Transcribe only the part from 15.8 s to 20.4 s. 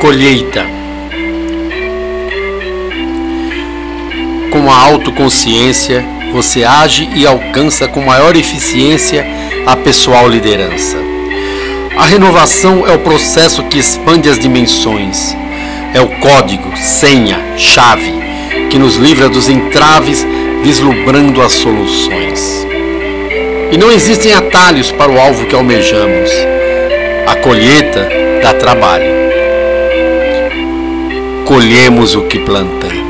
É o código, senha, chave que nos livra dos entraves,